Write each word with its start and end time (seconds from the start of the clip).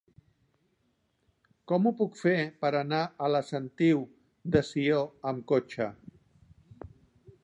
Com 1.71 1.85
ho 1.85 1.91
puc 1.99 2.17
fer 2.21 2.33
per 2.65 2.71
anar 2.79 3.03
a 3.25 3.29
la 3.35 3.43
Sentiu 3.51 4.03
de 4.57 4.63
Sió 4.71 5.05
amb 5.33 5.49
cotxe? 5.55 5.91